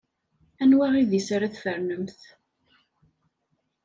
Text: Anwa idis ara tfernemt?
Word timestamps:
Anwa 0.61 0.87
idis 1.01 1.27
ara 1.35 1.53
tfernemt? 1.53 2.19